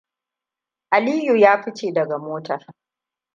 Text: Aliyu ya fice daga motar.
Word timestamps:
Aliyu 0.91 1.35
ya 1.35 1.63
fice 1.63 1.91
daga 1.93 2.17
motar. 2.17 2.65